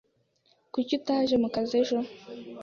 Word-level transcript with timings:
Kuki 0.73 0.93
utaje 0.99 1.35
mu 1.43 1.49
kazi 1.55 1.73
ejo? 1.81 1.97